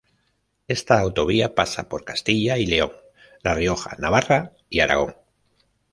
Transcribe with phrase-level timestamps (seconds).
[0.67, 2.91] Esta autovía pasa por Castilla y León,
[3.43, 5.13] La Rioja, Navarra y Aragón.